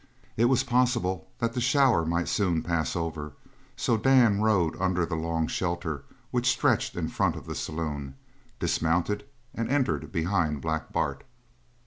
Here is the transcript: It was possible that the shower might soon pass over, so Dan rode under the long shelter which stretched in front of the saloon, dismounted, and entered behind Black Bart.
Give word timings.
It 0.35 0.45
was 0.45 0.63
possible 0.63 1.27
that 1.37 1.53
the 1.53 1.61
shower 1.61 2.03
might 2.07 2.27
soon 2.27 2.63
pass 2.63 2.95
over, 2.95 3.33
so 3.75 3.97
Dan 3.97 4.41
rode 4.41 4.75
under 4.81 5.05
the 5.05 5.13
long 5.13 5.45
shelter 5.45 6.03
which 6.31 6.49
stretched 6.49 6.95
in 6.95 7.07
front 7.07 7.35
of 7.35 7.45
the 7.45 7.53
saloon, 7.53 8.15
dismounted, 8.59 9.25
and 9.53 9.69
entered 9.69 10.11
behind 10.11 10.59
Black 10.59 10.91
Bart. 10.91 11.23